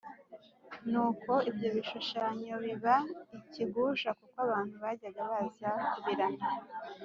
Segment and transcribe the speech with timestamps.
[0.91, 2.95] Nuko ibyo bishushanyo biba
[3.39, 6.45] ikigusha kuko abantu bajyaga baza kubiramya